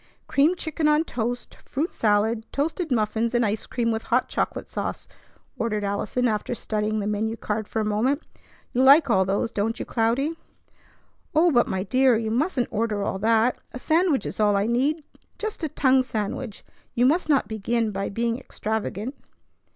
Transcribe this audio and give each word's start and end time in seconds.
"Creamed 0.25 0.57
chicken 0.57 0.87
on 0.87 1.03
toast, 1.03 1.57
fruit 1.63 1.93
salad, 1.93 2.47
toasted 2.51 2.91
muffins, 2.91 3.35
and 3.35 3.45
ice 3.45 3.67
cream 3.67 3.91
with 3.91 4.05
hot 4.05 4.27
chocolate 4.27 4.67
sauce," 4.67 5.07
ordered 5.59 5.83
Allison 5.83 6.27
after 6.27 6.55
studying 6.55 6.99
the 6.99 7.05
menu 7.05 7.37
card 7.37 7.67
for 7.67 7.81
a 7.81 7.85
moment. 7.85 8.23
"You 8.71 8.81
like 8.81 9.11
all 9.11 9.25
those, 9.25 9.51
don't 9.51 9.77
you, 9.79 9.85
Cloudy?" 9.85 10.31
"Oh, 11.35 11.51
but 11.51 11.67
my 11.67 11.83
dear! 11.83 12.17
You 12.17 12.31
mustn't 12.31 12.69
order 12.71 13.03
all 13.03 13.19
that. 13.19 13.59
A 13.73 13.77
sandwich 13.77 14.25
is 14.25 14.39
all 14.39 14.55
I 14.55 14.65
need. 14.65 15.03
Just 15.37 15.63
a 15.63 15.69
tongue 15.69 16.01
sandwich. 16.01 16.63
You 16.95 17.05
must 17.05 17.29
not 17.29 17.47
begin 17.47 17.91
by 17.91 18.09
being 18.09 18.39
extravagant." 18.39 19.13